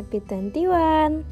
Happy 0.00 0.24
21 0.24 1.28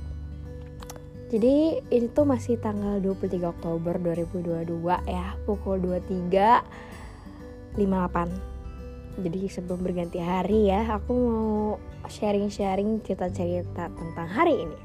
Jadi 1.33 1.81
ini 1.89 2.07
tuh 2.13 2.29
masih 2.29 2.61
tanggal 2.61 3.01
23 3.01 3.49
Oktober 3.49 3.97
2022 3.97 4.85
ya 5.09 5.33
Pukul 5.49 5.81
23 5.81 7.81
58 7.81 9.25
Jadi 9.25 9.41
sebelum 9.49 9.81
berganti 9.81 10.21
hari 10.21 10.69
ya 10.69 10.85
Aku 11.01 11.17
mau 11.17 11.81
sharing-sharing 12.13 13.01
cerita-cerita 13.09 13.89
tentang 13.89 14.29
hari 14.29 14.69
ini 14.69 14.77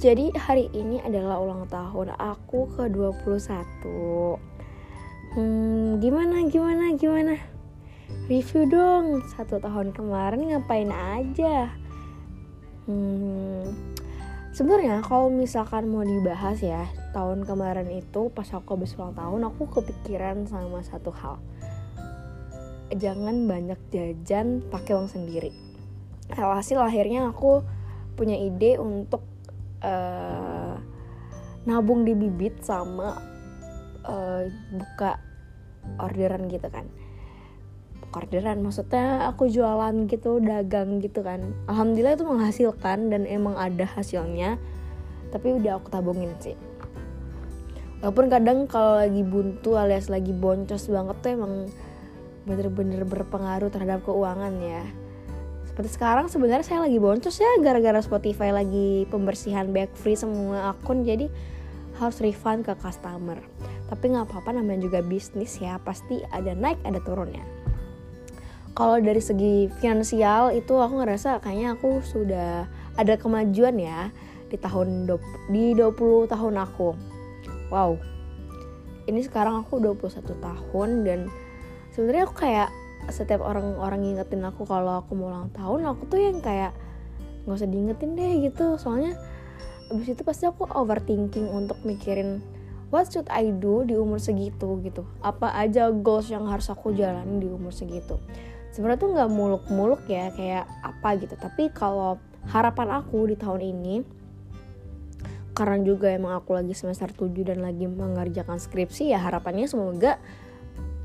Jadi 0.00 0.32
hari 0.32 0.72
ini 0.72 0.96
adalah 1.04 1.44
ulang 1.44 1.68
tahun 1.68 2.16
aku 2.16 2.72
ke-21 2.72 3.84
Hmm, 5.36 6.00
gimana, 6.00 6.48
gimana, 6.48 6.96
gimana? 6.96 7.36
Review 8.32 8.64
dong, 8.66 9.22
satu 9.36 9.60
tahun 9.60 9.92
kemarin 9.92 10.56
ngapain 10.56 10.90
aja? 10.90 11.70
Hmm, 12.88 13.68
sebenarnya 14.56 15.04
kalau 15.04 15.28
misalkan 15.28 15.92
mau 15.92 16.04
dibahas 16.04 16.60
ya, 16.64 16.88
tahun 17.12 17.44
kemarin 17.44 17.88
itu 17.92 18.32
pas 18.32 18.46
aku 18.54 18.78
habis 18.78 18.96
ulang 18.96 19.12
tahun, 19.12 19.40
aku 19.48 19.68
kepikiran 19.68 20.48
sama 20.48 20.80
satu 20.80 21.12
hal. 21.12 21.36
Jangan 22.90 23.46
banyak 23.46 23.80
jajan 23.92 24.64
pakai 24.66 24.96
uang 24.96 25.10
sendiri. 25.10 25.52
Alhasil 26.32 26.78
akhirnya 26.78 27.30
aku 27.30 27.62
punya 28.14 28.38
ide 28.38 28.78
untuk 28.78 29.22
uh, 29.82 30.76
nabung 31.64 32.08
di 32.08 32.16
bibit 32.16 32.64
sama 32.64 33.20
uh, 34.04 34.42
buka 34.72 35.20
orderan 36.00 36.48
gitu 36.48 36.68
kan 36.68 36.86
orderan. 38.14 38.62
Maksudnya 38.62 39.30
aku 39.30 39.46
jualan 39.50 40.06
gitu 40.10 40.42
dagang 40.42 40.98
gitu 40.98 41.22
kan. 41.22 41.54
Alhamdulillah 41.70 42.18
itu 42.18 42.26
menghasilkan 42.26 43.10
dan 43.10 43.26
emang 43.26 43.54
ada 43.54 43.86
hasilnya. 43.86 44.58
Tapi 45.30 45.54
udah 45.54 45.78
aku 45.78 45.88
tabungin 45.94 46.34
sih. 46.42 46.58
Walaupun 48.00 48.32
kadang 48.32 48.64
kalau 48.64 48.96
lagi 48.96 49.20
buntu 49.20 49.76
alias 49.76 50.08
lagi 50.08 50.32
boncos 50.32 50.88
banget 50.88 51.16
tuh 51.20 51.30
emang 51.36 51.68
bener-bener 52.48 53.04
berpengaruh 53.04 53.68
terhadap 53.68 54.00
keuangan 54.08 54.56
ya. 54.58 54.82
Seperti 55.68 56.00
sekarang 56.00 56.26
sebenarnya 56.32 56.66
saya 56.66 56.80
lagi 56.88 56.96
boncos 56.96 57.36
ya 57.36 57.60
gara-gara 57.60 58.00
Spotify 58.00 58.50
lagi 58.50 59.04
pembersihan 59.12 59.68
back 59.70 59.92
free 59.94 60.16
semua 60.16 60.72
akun 60.72 61.04
jadi 61.04 61.28
harus 62.00 62.18
refund 62.24 62.64
ke 62.64 62.72
customer. 62.80 63.36
Tapi 63.92 64.04
nggak 64.16 64.32
apa-apa 64.32 64.56
namanya 64.56 64.88
juga 64.88 65.04
bisnis 65.04 65.60
ya 65.60 65.76
pasti 65.84 66.24
ada 66.32 66.56
naik 66.56 66.80
ada 66.88 67.04
turunnya 67.04 67.59
kalau 68.80 68.96
dari 68.96 69.20
segi 69.20 69.68
finansial 69.76 70.56
itu 70.56 70.72
aku 70.72 71.04
ngerasa 71.04 71.44
kayaknya 71.44 71.76
aku 71.76 72.00
sudah 72.00 72.64
ada 72.96 73.20
kemajuan 73.20 73.76
ya 73.76 74.08
di 74.48 74.56
tahun 74.56 75.04
di 75.52 75.76
20 75.76 75.92
tahun 76.24 76.54
aku. 76.64 76.96
Wow. 77.68 78.00
Ini 79.04 79.20
sekarang 79.20 79.60
aku 79.60 79.84
21 79.84 80.32
tahun 80.32 80.88
dan 81.04 81.28
sebenarnya 81.92 82.24
aku 82.24 82.40
kayak 82.40 82.72
setiap 83.12 83.44
orang-orang 83.44 84.00
ngingetin 84.00 84.48
aku 84.48 84.64
kalau 84.64 85.04
aku 85.04 85.12
mau 85.12 85.28
ulang 85.28 85.52
tahun 85.52 85.84
aku 85.84 86.08
tuh 86.08 86.16
yang 86.16 86.40
kayak 86.40 86.72
nggak 87.44 87.60
usah 87.60 87.68
diingetin 87.68 88.16
deh 88.16 88.48
gitu. 88.48 88.80
Soalnya 88.80 89.12
abis 89.92 90.16
itu 90.16 90.24
pasti 90.24 90.48
aku 90.48 90.64
overthinking 90.72 91.52
untuk 91.52 91.76
mikirin 91.84 92.40
what 92.88 93.12
should 93.12 93.28
I 93.28 93.52
do 93.52 93.84
di 93.84 93.92
umur 93.92 94.24
segitu 94.24 94.80
gitu. 94.80 95.04
Apa 95.20 95.52
aja 95.52 95.92
goals 95.92 96.32
yang 96.32 96.48
harus 96.48 96.72
aku 96.72 96.96
jalani 96.96 97.44
di 97.44 97.48
umur 97.52 97.76
segitu 97.76 98.16
sebenarnya 98.70 99.00
tuh 99.02 99.10
nggak 99.14 99.30
muluk-muluk 99.30 100.02
ya 100.06 100.30
kayak 100.34 100.66
apa 100.82 101.08
gitu. 101.18 101.34
Tapi 101.34 101.70
kalau 101.74 102.18
harapan 102.48 103.02
aku 103.02 103.28
di 103.30 103.36
tahun 103.36 103.62
ini 103.62 103.94
karena 105.52 105.76
juga 105.84 106.08
emang 106.08 106.40
aku 106.40 106.56
lagi 106.56 106.72
semester 106.72 107.12
7 107.12 107.28
dan 107.44 107.60
lagi 107.60 107.84
mengerjakan 107.84 108.56
skripsi 108.56 109.12
ya 109.12 109.20
harapannya 109.20 109.68
semoga 109.68 110.16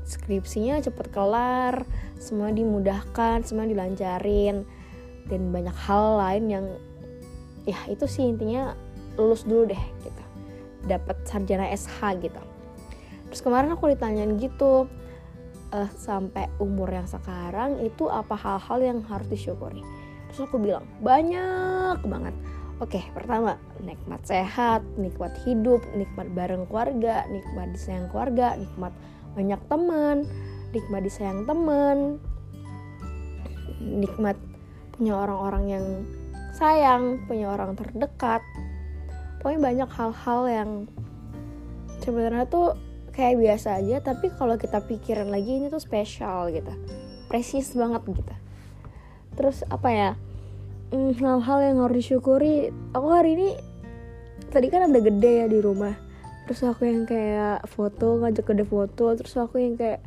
skripsinya 0.06 0.80
cepet 0.80 1.12
kelar 1.12 1.84
semua 2.16 2.54
dimudahkan 2.54 3.44
semua 3.44 3.68
dilancarin 3.68 4.64
dan 5.26 5.40
banyak 5.50 5.74
hal 5.74 6.22
lain 6.22 6.44
yang 6.48 6.66
ya 7.66 7.76
itu 7.90 8.06
sih 8.06 8.24
intinya 8.24 8.72
lulus 9.18 9.42
dulu 9.42 9.68
deh 9.68 9.84
gitu. 10.06 10.22
Dapat 10.86 11.26
sarjana 11.26 11.66
SH 11.74 11.98
gitu. 12.22 12.42
Terus 13.28 13.40
kemarin 13.42 13.74
aku 13.74 13.90
ditanyain 13.90 14.38
gitu 14.38 14.86
uh, 15.72 15.90
sampai 15.96 16.46
umur 16.62 16.90
yang 16.90 17.08
sekarang 17.08 17.82
itu 17.82 18.06
apa 18.06 18.34
hal-hal 18.36 18.78
yang 18.82 18.98
harus 19.06 19.26
disyukuri. 19.30 19.82
Terus 20.30 20.46
aku 20.46 20.60
bilang 20.60 20.84
banyak 21.00 22.02
banget. 22.06 22.34
Oke, 22.76 23.00
pertama, 23.16 23.56
nikmat 23.80 24.20
sehat, 24.28 24.84
nikmat 25.00 25.32
hidup, 25.48 25.80
nikmat 25.96 26.28
bareng 26.36 26.68
keluarga, 26.68 27.24
nikmat 27.32 27.72
disayang 27.72 28.12
keluarga, 28.12 28.52
nikmat 28.52 28.92
banyak 29.32 29.60
teman, 29.72 30.28
nikmat 30.76 31.02
disayang 31.08 31.48
teman, 31.48 32.20
nikmat 33.80 34.36
punya 34.92 35.16
orang-orang 35.16 35.64
yang 35.72 35.86
sayang, 36.52 37.24
punya 37.24 37.48
orang 37.48 37.72
terdekat, 37.80 38.44
pokoknya 39.40 39.60
banyak 39.60 39.90
hal-hal 39.96 40.40
yang 40.44 40.70
sebenarnya 42.04 42.44
tuh 42.44 42.76
kayak 43.16 43.40
biasa 43.40 43.80
aja 43.80 44.04
tapi 44.04 44.28
kalau 44.36 44.60
kita 44.60 44.84
pikirin 44.84 45.32
lagi 45.32 45.56
ini 45.56 45.72
tuh 45.72 45.80
spesial 45.80 46.52
gitu. 46.52 46.70
Precious 47.26 47.72
banget 47.72 48.04
gitu. 48.12 48.34
Terus 49.34 49.64
apa 49.72 49.88
ya? 49.90 50.10
Hmm, 50.92 51.16
hal-hal 51.16 51.58
yang 51.64 51.76
harus 51.82 52.04
disyukuri. 52.04 52.70
Aku 52.94 53.08
hari 53.10 53.34
ini 53.34 53.48
tadi 54.52 54.68
kan 54.70 54.86
ada 54.86 55.00
gede 55.00 55.32
ya 55.42 55.46
di 55.48 55.58
rumah. 55.58 55.96
Terus 56.46 56.62
aku 56.62 56.86
yang 56.86 57.08
kayak 57.08 57.66
foto 57.66 58.22
ngajak 58.22 58.44
gede 58.46 58.64
foto. 58.68 59.16
Terus 59.18 59.34
aku 59.34 59.58
yang 59.58 59.74
kayak 59.74 60.04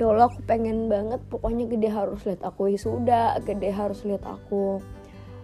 ya 0.00 0.08
Allah 0.08 0.30
aku 0.30 0.40
pengen 0.46 0.88
banget. 0.88 1.20
Pokoknya 1.28 1.68
gede 1.68 1.92
harus 1.92 2.22
lihat 2.24 2.40
aku 2.46 2.72
wisuda 2.72 3.42
gede 3.44 3.68
harus 3.74 4.00
lihat 4.06 4.24
aku 4.24 4.80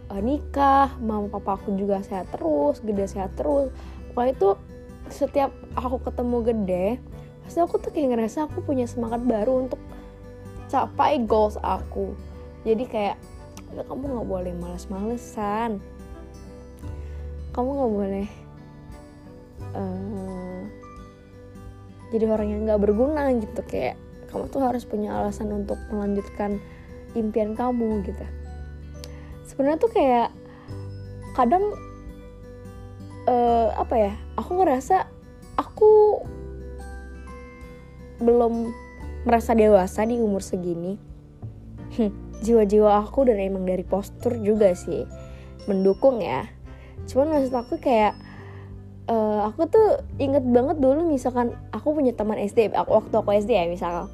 uh, 0.09 0.21
nikah. 0.23 0.89
Mama 1.03 1.29
papa 1.29 1.61
aku 1.61 1.77
juga 1.77 2.01
sehat 2.01 2.33
terus 2.33 2.81
gede 2.81 3.05
sehat 3.11 3.37
terus. 3.37 3.69
Pokoknya 4.15 4.33
itu 4.33 4.51
setiap 5.13 5.53
aku 5.77 6.01
ketemu 6.03 6.37
gede 6.43 6.87
pasti 7.43 7.59
aku 7.59 7.77
tuh 7.79 7.91
kayak 7.91 8.17
ngerasa 8.17 8.49
aku 8.49 8.65
punya 8.65 8.87
semangat 8.89 9.21
baru 9.23 9.67
untuk 9.67 9.81
capai 10.73 11.21
goals 11.23 11.61
aku. 11.61 12.17
Jadi 12.65 12.85
kayak 12.89 13.17
ya 13.77 13.83
kamu 13.85 14.05
nggak 14.09 14.29
boleh 14.29 14.53
males-malesan. 14.57 15.83
Kamu 17.53 17.69
nggak 17.69 17.93
boleh 17.93 18.29
uh, 19.77 20.61
jadi 22.09 22.25
orang 22.29 22.49
yang 22.49 22.61
nggak 22.65 22.81
berguna 22.81 23.29
gitu. 23.37 23.61
Kayak 23.69 24.01
kamu 24.33 24.49
tuh 24.49 24.65
harus 24.65 24.89
punya 24.89 25.13
alasan 25.13 25.53
untuk 25.53 25.77
melanjutkan 25.93 26.57
impian 27.13 27.53
kamu 27.53 28.01
gitu. 28.09 28.25
Sebenarnya 29.45 29.77
tuh 29.77 29.93
kayak 29.93 30.33
kadang 31.37 31.77
uh, 33.27 33.69
apa 33.79 33.95
ya 33.95 34.13
aku 34.35 34.51
ngerasa 34.59 35.07
aku 35.59 36.23
belum 38.23 38.71
merasa 39.27 39.55
dewasa 39.55 40.07
di 40.07 40.19
umur 40.19 40.43
segini. 40.43 40.99
Jiwa-jiwa 42.43 43.07
aku 43.07 43.31
dan 43.31 43.39
emang 43.39 43.63
dari 43.63 43.87
postur 43.87 44.35
juga 44.43 44.75
sih 44.75 45.07
mendukung 45.71 46.19
ya. 46.19 46.47
Cuman 47.07 47.39
maksud 47.39 47.55
aku 47.55 47.79
kayak 47.79 48.19
uh, 49.07 49.47
aku 49.47 49.71
tuh 49.71 49.89
inget 50.19 50.43
banget 50.43 50.83
dulu 50.83 51.07
misalkan 51.07 51.55
aku 51.71 51.95
punya 51.95 52.15
teman 52.15 52.39
SD 52.39 52.75
aku 52.75 52.99
waktu 52.99 53.15
aku 53.15 53.31
SD 53.39 53.51
ya 53.55 53.67
misal. 53.71 54.11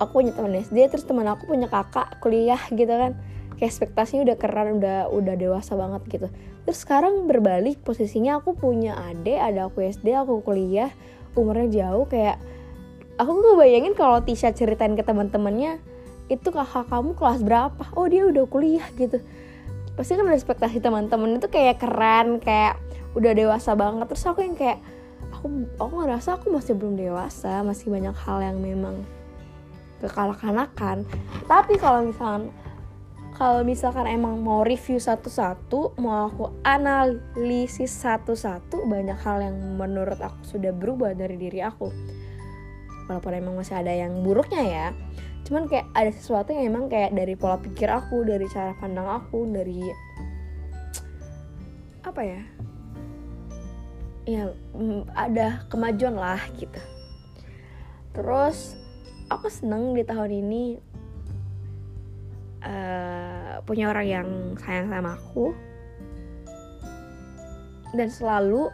Aku 0.00 0.20
punya 0.20 0.32
teman 0.32 0.56
SD 0.56 0.88
terus 0.92 1.04
teman 1.08 1.28
aku 1.28 1.48
punya 1.48 1.68
kakak 1.68 2.20
kuliah 2.20 2.60
gitu 2.72 2.92
kan 2.92 3.16
kayak 3.60 3.76
ekspektasinya 3.76 4.24
udah 4.24 4.36
keren 4.40 4.80
udah 4.80 5.12
udah 5.12 5.34
dewasa 5.36 5.76
banget 5.76 6.02
gitu. 6.08 6.26
Terus 6.64 6.78
sekarang 6.80 7.28
berbalik 7.28 7.84
posisinya 7.84 8.40
aku 8.40 8.56
punya 8.56 8.96
adik 8.96 9.36
ada 9.36 9.68
aku 9.68 9.84
SD 9.84 10.16
aku 10.16 10.40
kuliah 10.40 10.88
umurnya 11.36 11.84
jauh 11.84 12.08
kayak 12.08 12.40
aku 13.20 13.30
nggak 13.30 13.56
bayangin 13.60 13.92
kalau 13.92 14.24
Tisha 14.24 14.56
ceritain 14.56 14.96
ke 14.96 15.04
teman-temannya 15.04 15.76
itu 16.32 16.48
kakak 16.48 16.88
kamu 16.88 17.12
kelas 17.12 17.44
berapa? 17.44 17.84
Oh 17.92 18.08
dia 18.08 18.24
udah 18.24 18.48
kuliah 18.48 18.88
gitu. 18.96 19.20
Pasti 19.92 20.16
kan 20.16 20.24
ada 20.24 20.40
ekspektasi 20.40 20.80
teman-teman 20.80 21.36
itu 21.36 21.52
kayak 21.52 21.84
keren 21.84 22.40
kayak 22.40 22.80
udah 23.12 23.36
dewasa 23.36 23.76
banget. 23.76 24.08
Terus 24.08 24.24
aku 24.24 24.40
yang 24.40 24.56
kayak 24.56 24.80
aku 25.36 25.68
aku 25.76 25.92
ngerasa 26.00 26.40
aku 26.40 26.48
masih 26.48 26.72
belum 26.80 26.96
dewasa 26.96 27.60
masih 27.60 27.92
banyak 27.92 28.16
hal 28.24 28.40
yang 28.40 28.56
memang 28.60 29.04
kekanak-kanakan 30.04 31.04
tapi 31.48 31.76
kalau 31.76 32.04
misalnya 32.04 32.52
kalau 33.40 33.64
misalkan 33.64 34.04
emang 34.04 34.36
mau 34.44 34.60
review 34.60 35.00
satu-satu, 35.00 35.96
mau 35.96 36.28
aku 36.28 36.60
analisis 36.60 37.88
satu-satu, 37.88 38.84
banyak 38.84 39.16
hal 39.16 39.40
yang 39.40 39.56
menurut 39.80 40.20
aku 40.20 40.44
sudah 40.44 40.76
berubah 40.76 41.16
dari 41.16 41.40
diri 41.40 41.64
aku. 41.64 41.88
Walaupun 43.08 43.32
emang 43.32 43.56
masih 43.56 43.80
ada 43.80 43.96
yang 43.96 44.20
buruknya 44.20 44.60
ya. 44.60 44.88
cuman 45.40 45.66
kayak 45.66 45.88
ada 45.96 46.12
sesuatu 46.14 46.54
yang 46.54 46.68
emang 46.68 46.86
kayak 46.86 47.10
dari 47.16 47.34
pola 47.34 47.58
pikir 47.58 47.90
aku 47.90 48.22
dari 48.22 48.46
cara 48.46 48.70
pandang 48.78 49.08
aku 49.08 49.50
dari 49.50 49.82
apa 52.06 52.22
ya 52.22 52.42
ya 54.30 54.44
mm, 54.78 55.10
ada 55.10 55.66
kemajuan 55.66 56.14
lah 56.14 56.38
gitu 56.54 56.78
terus 58.14 58.78
aku 59.26 59.50
seneng 59.50 59.90
di 59.98 60.06
tahun 60.06 60.30
ini 60.30 60.78
uh, 62.64 63.29
punya 63.64 63.90
orang 63.90 64.06
yang 64.06 64.28
sayang 64.60 64.88
sama 64.88 65.16
aku. 65.16 65.52
Dan 67.90 68.06
selalu 68.06 68.70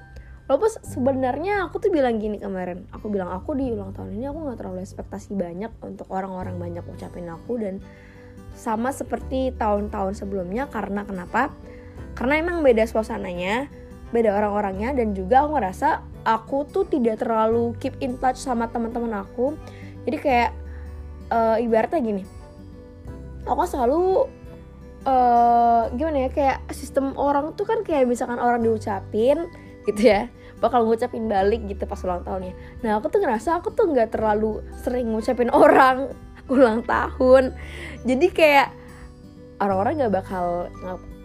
walaupun 0.46 0.70
sebenarnya 0.84 1.66
aku 1.66 1.82
tuh 1.82 1.90
bilang 1.90 2.22
gini 2.22 2.38
kemarin 2.38 2.86
aku 2.94 3.10
bilang 3.10 3.34
aku 3.34 3.58
di 3.58 3.66
ulang 3.74 3.90
tahun 3.90 4.14
ini 4.14 4.30
aku 4.30 4.38
nggak 4.46 4.58
terlalu 4.62 4.78
ekspektasi 4.86 5.34
banyak 5.34 5.72
untuk 5.82 6.06
orang-orang 6.06 6.54
banyak 6.54 6.84
ucapin 6.86 7.26
aku 7.26 7.58
dan 7.58 7.82
sama 8.54 8.94
seperti 8.94 9.50
tahun-tahun 9.58 10.16
sebelumnya 10.16 10.70
karena 10.70 11.02
kenapa? 11.02 11.50
Karena 12.14 12.40
emang 12.40 12.62
beda 12.62 12.86
suasananya 12.86 13.68
beda 14.14 14.38
orang-orangnya 14.38 14.94
dan 14.94 15.18
juga 15.18 15.42
aku 15.42 15.58
ngerasa 15.58 15.88
aku 16.22 16.62
tuh 16.70 16.86
tidak 16.86 17.18
terlalu 17.26 17.74
keep 17.82 17.98
in 17.98 18.14
touch 18.20 18.38
sama 18.38 18.70
teman-teman 18.70 19.26
aku. 19.26 19.58
Jadi 20.06 20.16
kayak 20.22 20.50
uh, 21.34 21.58
ibaratnya 21.58 21.98
gini 21.98 22.24
aku 23.46 23.62
selalu 23.64 24.26
uh, 25.06 25.88
gimana 25.94 26.26
ya 26.26 26.30
kayak 26.34 26.58
sistem 26.74 27.14
orang 27.14 27.54
tuh 27.54 27.64
kan 27.64 27.86
kayak 27.86 28.10
misalkan 28.10 28.42
orang 28.42 28.60
diucapin 28.60 29.46
gitu 29.86 30.02
ya 30.02 30.26
bakal 30.58 30.88
ngucapin 30.88 31.28
balik 31.28 31.62
gitu 31.68 31.84
pas 31.86 32.00
ulang 32.02 32.24
tahunnya 32.24 32.56
nah 32.80 32.98
aku 32.98 33.12
tuh 33.12 33.20
ngerasa 33.22 33.60
aku 33.60 33.70
tuh 33.76 33.92
nggak 33.92 34.12
terlalu 34.18 34.64
sering 34.82 35.12
ngucapin 35.12 35.52
orang 35.52 36.10
ulang 36.54 36.82
tahun. 36.86 37.54
Jadi 38.06 38.26
kayak 38.30 38.68
orang-orang 39.58 40.04
nggak 40.04 40.14
bakal 40.14 40.70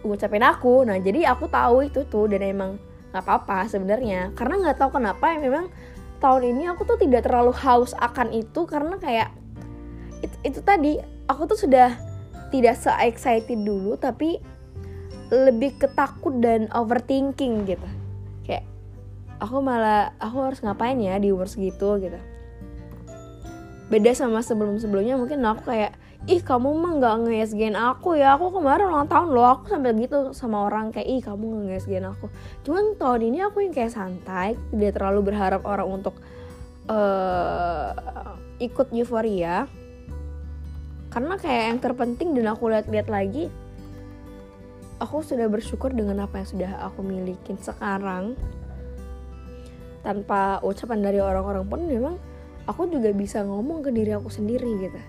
ngucapin 0.02 0.42
aku. 0.42 0.82
Nah 0.82 0.98
jadi 0.98 1.30
aku 1.30 1.46
tahu 1.46 1.86
itu 1.86 2.02
tuh 2.10 2.26
dan 2.26 2.42
emang 2.42 2.70
nggak 3.14 3.22
apa-apa 3.22 3.70
sebenarnya. 3.70 4.34
Karena 4.34 4.58
nggak 4.58 4.76
tahu 4.78 4.98
kenapa 4.98 5.24
ya 5.34 5.38
memang 5.38 5.70
tahun 6.18 6.54
ini 6.54 6.70
aku 6.70 6.86
tuh 6.86 6.98
tidak 6.98 7.26
terlalu 7.26 7.54
haus 7.54 7.94
akan 7.98 8.30
itu 8.30 8.62
karena 8.66 8.94
kayak 8.98 9.34
itu, 10.22 10.36
itu 10.46 10.60
tadi 10.62 11.02
aku 11.26 11.50
tuh 11.50 11.58
sudah 11.58 11.98
tidak 12.52 12.76
se 12.76 12.92
excited 13.02 13.64
dulu 13.64 13.96
tapi 13.96 14.36
lebih 15.32 15.80
ketakut 15.80 16.36
dan 16.44 16.68
overthinking 16.76 17.64
gitu. 17.64 17.88
Kayak 18.44 18.68
aku 19.40 19.64
malah 19.64 20.12
aku 20.20 20.52
harus 20.52 20.60
ngapain 20.60 21.00
ya 21.00 21.16
di 21.16 21.32
umur 21.32 21.48
segitu 21.48 21.96
gitu. 21.96 22.20
Beda 23.88 24.12
sama 24.12 24.44
sebelum 24.44 24.76
sebelumnya 24.76 25.16
mungkin 25.16 25.40
aku 25.48 25.72
kayak 25.72 25.96
ih 26.28 26.38
kamu 26.38 26.70
mah 26.78 26.92
nggak 27.02 27.14
nge 27.26 27.74
aku 27.74 28.14
ya 28.14 28.38
aku 28.38 28.60
kemarin 28.60 28.92
ulang 28.92 29.08
tahun 29.08 29.32
loh. 29.32 29.48
Aku 29.56 29.72
sampai 29.72 29.96
gitu 29.96 30.36
sama 30.36 30.68
orang 30.68 30.92
kayak 30.92 31.08
ih 31.08 31.20
kamu 31.24 31.72
nge 31.72 31.88
aku. 32.04 32.28
Cuman 32.68 33.00
tahun 33.00 33.32
ini 33.32 33.38
aku 33.48 33.64
yang 33.64 33.72
kayak 33.72 33.96
santai 33.96 34.60
tidak 34.68 35.00
terlalu 35.00 35.32
berharap 35.32 35.64
orang 35.64 35.88
untuk 35.88 36.20
uh, 36.92 38.36
ikut 38.60 38.92
euforia 38.92 39.64
karena 41.12 41.36
kayak 41.36 41.64
yang 41.68 41.78
terpenting 41.78 42.32
dan 42.32 42.48
aku 42.48 42.72
lihat-lihat 42.72 43.12
lagi 43.12 43.52
aku 44.96 45.20
sudah 45.20 45.50
bersyukur 45.50 45.92
dengan 45.92 46.24
apa 46.24 46.40
yang 46.40 46.48
sudah 46.48 46.70
aku 46.86 47.04
milikin 47.04 47.60
sekarang. 47.60 48.38
Tanpa 50.06 50.58
ucapan 50.62 50.98
dari 51.02 51.18
orang-orang 51.18 51.68
pun 51.68 51.80
memang 51.84 52.14
aku 52.64 52.86
juga 52.90 53.10
bisa 53.10 53.42
ngomong 53.42 53.82
ke 53.82 53.90
diri 53.90 54.14
aku 54.14 54.30
sendiri 54.30 54.66
gitu. 54.78 55.00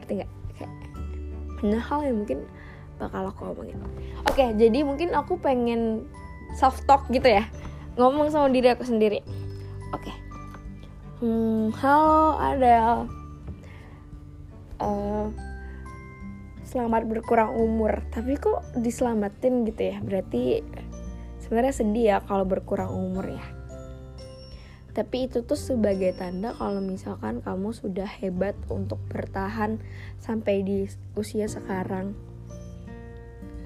Ngerti 0.00 0.12
nggak? 0.22 0.30
Kayak 0.54 0.72
banyak 1.60 1.82
hal 1.82 2.00
yang 2.04 2.16
mungkin 2.22 2.38
bakal 3.00 3.26
aku 3.26 3.42
omongin. 3.50 3.80
Oke 4.28 4.54
jadi 4.54 4.86
mungkin 4.86 5.16
aku 5.16 5.40
pengen 5.40 6.06
soft 6.54 6.86
talk 6.86 7.08
gitu 7.08 7.26
ya. 7.26 7.48
Ngomong 7.98 8.30
sama 8.30 8.52
diri 8.52 8.70
aku 8.70 8.86
sendiri. 8.86 9.24
Oke. 9.90 10.12
Hmm, 11.18 11.72
halo 11.80 12.36
Adele 12.38 13.23
uh, 14.80 15.28
selamat 16.64 17.06
berkurang 17.06 17.54
umur. 17.54 18.02
Tapi 18.10 18.40
kok 18.40 18.64
diselamatin 18.74 19.68
gitu 19.68 19.82
ya? 19.94 19.96
Berarti 20.00 20.64
sebenarnya 21.44 21.74
sedih 21.76 22.06
ya 22.16 22.16
kalau 22.24 22.48
berkurang 22.48 22.90
umur 22.90 23.28
ya. 23.28 23.44
Tapi 24.94 25.26
itu 25.26 25.42
tuh 25.42 25.58
sebagai 25.58 26.14
tanda 26.14 26.54
kalau 26.54 26.78
misalkan 26.78 27.42
kamu 27.42 27.74
sudah 27.74 28.06
hebat 28.06 28.54
untuk 28.70 29.02
bertahan 29.10 29.82
sampai 30.22 30.62
di 30.62 30.86
usia 31.18 31.50
sekarang. 31.50 32.14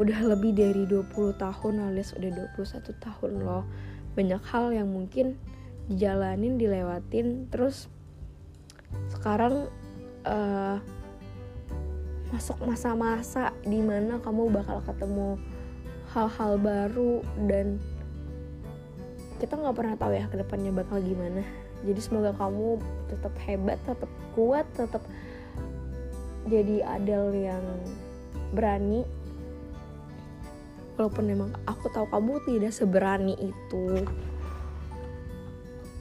Udah 0.01 0.25
lebih 0.25 0.57
dari 0.57 0.89
20 0.89 1.37
tahun 1.37 1.75
alias 1.85 2.17
udah 2.17 2.31
21 2.57 2.97
tahun 2.97 3.33
loh. 3.45 3.69
Banyak 4.17 4.41
hal 4.49 4.73
yang 4.73 4.89
mungkin 4.89 5.37
dijalanin 5.93 6.57
dilewatin. 6.57 7.53
Terus 7.53 7.93
sekarang 9.13 9.69
uh, 10.25 10.81
masuk 12.29 12.61
masa-masa 12.61 13.57
di 13.65 13.81
mana 13.81 14.21
kamu 14.21 14.53
bakal 14.53 14.85
ketemu 14.85 15.41
hal-hal 16.13 16.61
baru 16.61 17.25
dan 17.49 17.81
kita 19.39 19.55
nggak 19.55 19.77
pernah 19.77 19.95
tahu 19.97 20.13
ya 20.13 20.27
ke 20.29 20.37
depannya 20.37 20.73
bakal 20.75 20.99
gimana. 21.01 21.41
Jadi 21.87 22.01
semoga 22.03 22.35
kamu 22.35 22.83
tetap 23.07 23.35
hebat 23.47 23.79
tetap 23.87 24.11
kuat 24.35 24.67
tetap 24.75 25.01
jadi 26.51 26.85
adel 26.85 27.33
yang 27.33 27.65
berani. 28.53 29.07
Walaupun 30.99 31.25
memang 31.31 31.51
aku 31.65 31.87
tahu 31.95 32.11
kamu 32.11 32.43
tidak 32.43 32.75
seberani 32.75 33.39
itu. 33.39 34.03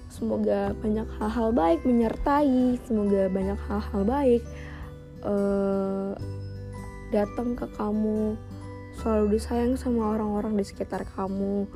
Semoga 0.09 0.73
banyak 0.81 1.05
hal-hal 1.21 1.53
baik 1.53 1.85
menyertai 1.85 2.81
semoga 2.89 3.29
banyak 3.29 3.59
hal-hal 3.69 4.01
baik 4.01 4.41
uh, 5.23 6.13
datang 7.13 7.55
ke 7.55 7.65
kamu 7.77 8.35
selalu 8.97 9.37
disayang 9.37 9.77
sama 9.77 10.17
orang-orang 10.17 10.57
di 10.57 10.65
sekitar 10.65 11.05
kamu. 11.13 11.69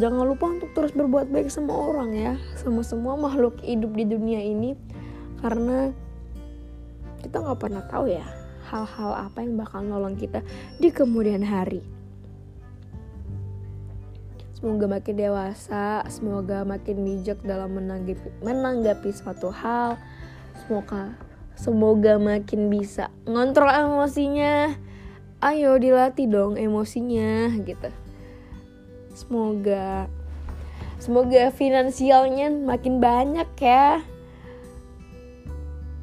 Jangan 0.00 0.24
lupa 0.24 0.48
untuk 0.48 0.72
terus 0.72 0.96
berbuat 0.96 1.28
baik 1.28 1.52
sama 1.52 1.76
orang 1.76 2.16
ya 2.16 2.32
sama 2.56 2.80
semua 2.80 3.18
makhluk 3.18 3.60
hidup 3.60 3.92
di 3.92 4.04
dunia 4.08 4.40
ini. 4.40 4.72
Karena 5.42 5.92
kita 7.20 7.42
nggak 7.42 7.60
pernah 7.60 7.84
tahu 7.90 8.08
ya 8.08 8.24
hal-hal 8.72 9.28
apa 9.28 9.44
yang 9.44 9.60
bakal 9.60 9.84
nolong 9.84 10.16
kita 10.16 10.40
di 10.80 10.88
kemudian 10.88 11.44
hari. 11.44 11.84
Semoga 14.56 14.86
makin 14.86 15.18
dewasa 15.18 16.06
semoga 16.06 16.62
makin 16.62 17.02
bijak 17.02 17.42
dalam 17.42 17.74
menanggapi 17.74 18.30
menanggapi 18.46 19.10
suatu 19.10 19.50
hal. 19.50 19.98
Semoga 20.62 21.18
Semoga 21.54 22.18
makin 22.18 22.72
bisa 22.72 23.12
ngontrol 23.28 23.70
emosinya. 23.70 24.74
Ayo 25.42 25.74
dilatih 25.78 26.30
dong 26.30 26.54
emosinya 26.54 27.50
gitu. 27.66 27.90
Semoga 29.12 30.06
semoga 31.02 31.50
finansialnya 31.50 32.50
makin 32.62 33.02
banyak 33.02 33.50
ya. 33.58 34.00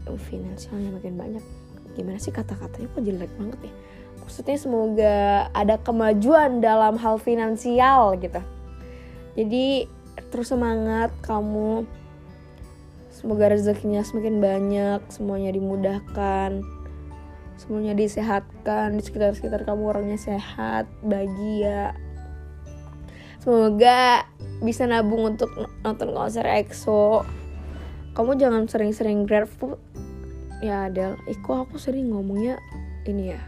Finansialnya 0.10 0.90
makin 0.92 1.16
banyak. 1.16 1.44
Gimana 1.96 2.20
sih 2.20 2.34
kata-katanya 2.34 2.88
kok 2.92 3.04
jelek 3.06 3.32
banget 3.38 3.60
ya? 3.70 3.74
Maksudnya 4.20 4.58
semoga 4.62 5.16
ada 5.58 5.80
kemajuan 5.82 6.62
dalam 6.62 7.00
hal 7.02 7.18
finansial 7.18 8.14
gitu. 8.22 8.42
Jadi 9.34 9.90
terus 10.30 10.52
semangat 10.52 11.10
kamu 11.26 11.88
Semoga 13.20 13.52
rezekinya 13.52 14.00
semakin 14.00 14.40
banyak, 14.40 15.04
semuanya 15.12 15.52
dimudahkan, 15.52 16.64
semuanya 17.60 17.92
disehatkan, 17.92 18.96
di 18.96 19.04
sekitar-sekitar 19.04 19.68
kamu 19.68 19.92
orangnya 19.92 20.16
sehat, 20.16 20.88
bahagia. 21.04 22.00
Semoga 23.44 24.24
bisa 24.64 24.88
nabung 24.88 25.36
untuk 25.36 25.52
nonton 25.84 26.16
konser 26.16 26.48
EXO. 26.48 27.28
Kamu 28.16 28.40
jangan 28.40 28.72
sering-sering 28.72 29.28
food. 29.28 29.76
Ya 30.64 30.88
Adel, 30.88 31.20
Iko 31.28 31.68
aku 31.68 31.76
sering 31.76 32.16
ngomongnya 32.16 32.56
ini 33.04 33.36
ya. 33.36 33.44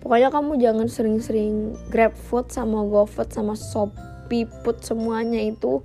Pokoknya 0.00 0.32
kamu 0.32 0.56
jangan 0.64 0.88
sering-sering 0.88 1.76
grab 1.92 2.16
food 2.16 2.48
sama 2.48 2.88
GoFood 2.88 3.36
sama 3.36 3.52
Shopee 3.52 4.48
Food 4.64 4.80
semuanya 4.80 5.44
itu 5.44 5.84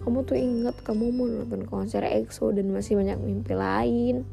kamu 0.00 0.24
tuh 0.24 0.36
inget 0.36 0.76
kamu 0.80 1.12
mau 1.12 1.28
nonton 1.28 1.68
konser 1.68 2.00
EXO 2.04 2.56
dan 2.56 2.72
masih 2.72 2.96
banyak 2.96 3.20
mimpi 3.20 3.52
lain. 3.52 4.24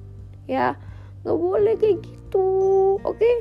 Ya 0.48 0.80
nggak 1.24 1.38
boleh 1.38 1.74
kayak 1.76 2.00
gitu 2.08 2.48
oke? 3.04 3.20
Okay? 3.20 3.36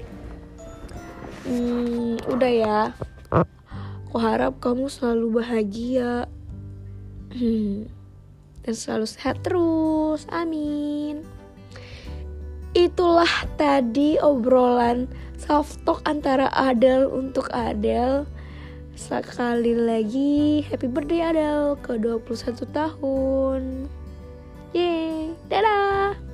hmm, 1.47 2.19
udah 2.27 2.53
ya. 2.53 2.81
Aku 4.11 4.19
harap 4.19 4.59
kamu 4.59 4.91
selalu 4.91 5.39
bahagia. 5.43 6.27
Hmm, 7.37 7.87
dan 8.67 8.75
selalu 8.75 9.07
sehat 9.07 9.45
terus. 9.47 10.27
Amin. 10.33 11.23
Itulah 12.77 13.49
tadi 13.57 14.21
obrolan 14.21 15.09
self 15.41 15.81
talk 15.87 16.05
antara 16.05 16.51
Adel 16.53 17.09
untuk 17.09 17.49
Adel 17.55 18.29
sekali 18.97 19.77
lagi 19.77 20.65
happy 20.65 20.89
birthday 20.89 21.21
Adel 21.29 21.77
ke 21.85 22.01
21 22.01 22.65
tahun. 22.73 23.93
Yeay 24.73 25.37
dadah 25.53 26.26